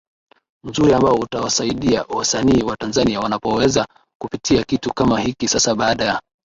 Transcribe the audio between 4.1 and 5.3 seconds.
kupitia kitu kama